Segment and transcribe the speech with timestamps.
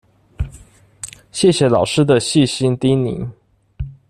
[1.31, 3.29] 謝謝老師的細心叮嚀